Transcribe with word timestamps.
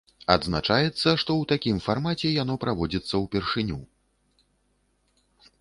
Адзначаецца, 0.35 1.03
што 1.03 1.13
ў 1.15 1.49
такім 1.51 1.77
фармаце 1.87 2.33
яно 2.41 2.57
праводзіцца 2.63 3.15
ўпершыню. 3.27 3.81